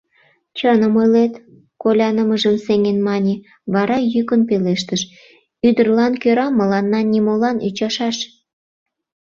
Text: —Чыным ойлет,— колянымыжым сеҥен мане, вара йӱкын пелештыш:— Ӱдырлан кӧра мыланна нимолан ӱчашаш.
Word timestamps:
—Чыным 0.57 0.93
ойлет,— 1.01 1.33
колянымыжым 1.81 2.55
сеҥен 2.65 2.97
мане, 3.07 3.35
вара 3.73 3.97
йӱкын 4.13 4.41
пелештыш:— 4.49 5.01
Ӱдырлан 5.67 6.13
кӧра 6.21 6.47
мыланна 6.59 6.99
нимолан 7.11 7.57
ӱчашаш. 7.67 8.17